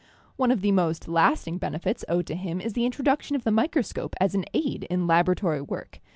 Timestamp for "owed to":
2.09-2.35